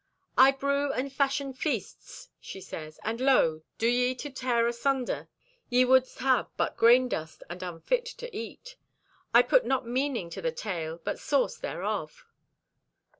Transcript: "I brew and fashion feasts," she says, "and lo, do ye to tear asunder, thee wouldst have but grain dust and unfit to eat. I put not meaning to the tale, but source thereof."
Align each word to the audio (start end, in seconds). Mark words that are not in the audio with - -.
"I 0.35 0.49
brew 0.51 0.91
and 0.91 1.13
fashion 1.13 1.53
feasts," 1.53 2.29
she 2.39 2.59
says, 2.59 2.99
"and 3.03 3.21
lo, 3.21 3.61
do 3.77 3.87
ye 3.87 4.15
to 4.15 4.31
tear 4.31 4.65
asunder, 4.65 5.29
thee 5.69 5.85
wouldst 5.85 6.17
have 6.17 6.49
but 6.57 6.75
grain 6.75 7.07
dust 7.07 7.43
and 7.51 7.61
unfit 7.61 8.07
to 8.17 8.35
eat. 8.35 8.77
I 9.31 9.43
put 9.43 9.63
not 9.63 9.85
meaning 9.85 10.31
to 10.31 10.41
the 10.41 10.51
tale, 10.51 10.99
but 11.03 11.19
source 11.19 11.57
thereof." 11.57 12.25